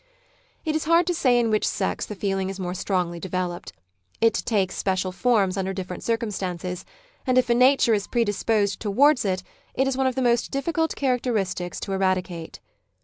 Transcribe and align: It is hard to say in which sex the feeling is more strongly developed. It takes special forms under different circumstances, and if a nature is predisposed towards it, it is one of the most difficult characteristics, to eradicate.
It 0.65 0.75
is 0.75 0.85
hard 0.85 1.05
to 1.05 1.13
say 1.13 1.39
in 1.39 1.51
which 1.51 1.67
sex 1.67 2.07
the 2.07 2.15
feeling 2.15 2.49
is 2.49 2.59
more 2.59 2.73
strongly 2.73 3.19
developed. 3.19 3.71
It 4.19 4.33
takes 4.33 4.73
special 4.75 5.11
forms 5.11 5.57
under 5.57 5.73
different 5.75 6.01
circumstances, 6.01 6.85
and 7.27 7.37
if 7.37 7.51
a 7.51 7.53
nature 7.53 7.93
is 7.93 8.07
predisposed 8.07 8.79
towards 8.79 9.25
it, 9.25 9.43
it 9.75 9.87
is 9.87 9.95
one 9.97 10.07
of 10.07 10.15
the 10.15 10.23
most 10.23 10.49
difficult 10.49 10.95
characteristics, 10.95 11.79
to 11.81 11.93
eradicate. 11.93 12.59